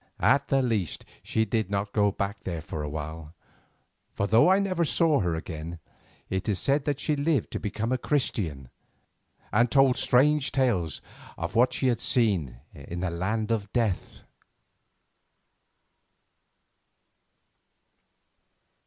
[0.23, 3.35] At the least she did not go back there for a while,
[4.15, 5.77] for though I never saw her again,
[6.27, 8.69] it is said that she lived to become a Christian
[9.53, 11.01] and told strange tales
[11.37, 14.23] of what she had seen in the land of Death.